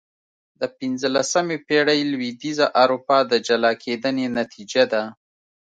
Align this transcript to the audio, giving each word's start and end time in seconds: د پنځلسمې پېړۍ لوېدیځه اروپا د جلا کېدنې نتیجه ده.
د 0.59 0.61
پنځلسمې 0.77 1.57
پېړۍ 1.67 2.01
لوېدیځه 2.11 2.67
اروپا 2.81 3.17
د 3.31 3.33
جلا 3.47 3.71
کېدنې 3.83 4.25
نتیجه 4.39 4.83
ده. 4.91 5.03